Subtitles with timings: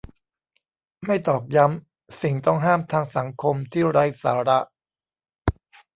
[1.05, 4.59] ไม่ตอกย้ำ สิ่งต้องห้ามทางสังคมที่ไร้สาระ